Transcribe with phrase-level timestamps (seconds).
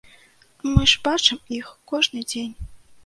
[0.69, 2.53] Мы ж бачым іх кожны дзень.